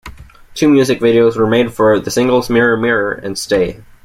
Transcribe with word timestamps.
Two 0.55 0.67
music 0.67 0.99
videos 0.99 1.37
were 1.37 1.45
made 1.45 1.75
for 1.75 1.99
the 1.99 2.09
singles 2.09 2.49
"Mirror 2.49 2.77
Mirror" 2.77 3.11
and 3.11 3.37
"Stay". 3.37 3.83